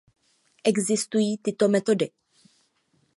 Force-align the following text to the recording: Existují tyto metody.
Existují 0.63 1.37
tyto 1.37 1.67
metody. 1.69 2.09